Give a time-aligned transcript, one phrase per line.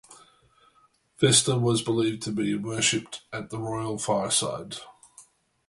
[1.19, 4.77] Vesta was believed to be worshiped at the royal fireside.